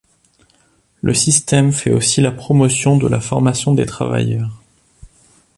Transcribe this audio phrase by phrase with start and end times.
[1.03, 4.49] Le système fait aussi la promotion de la formation des travailleurs.